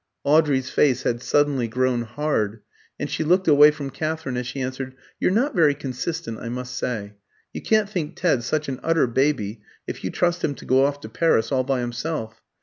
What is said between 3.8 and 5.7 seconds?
Katherine as she answered, "You're not